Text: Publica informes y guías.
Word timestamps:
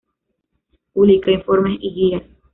Publica 0.93 1.29
informes 1.29 1.77
y 1.79 1.93
guías. 1.93 2.23